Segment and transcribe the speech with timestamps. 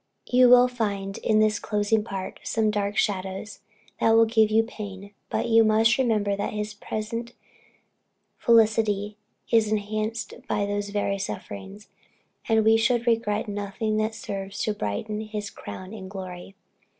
[0.25, 3.59] You will find in this closing part, some dark shadows,
[3.99, 7.33] that will give you pain; but you must remember that his present
[8.39, 9.17] felicity
[9.51, 11.87] is enhanced by those very sufferings,
[12.49, 16.55] and we should regret nothing that serves to brighten his crown in glory.